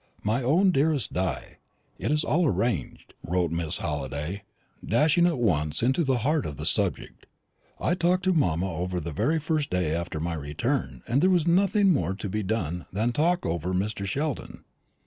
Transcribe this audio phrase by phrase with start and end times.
[0.23, 1.59] "MY OWN DEAREST DI,
[1.99, 4.41] It is all arranged," wrote Miss Halliday,
[4.83, 7.27] dashing at once into the heart of the subject.
[7.79, 11.45] "I talked mamma over the very first day after my return, and then there was
[11.45, 14.07] nothing more to be done than to talk over Mr.
[14.07, 14.63] Sheldon.